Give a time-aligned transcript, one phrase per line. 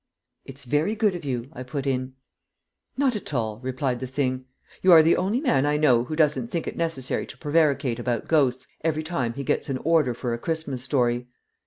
[0.45, 2.13] "It's very good of you," I put in.
[2.97, 4.45] "Not at all," replied the Thing;
[4.81, 8.27] "you are the only man I know who doesn't think it necessary to prevaricate about
[8.27, 11.27] ghosts every time he gets an order for a Christmas story.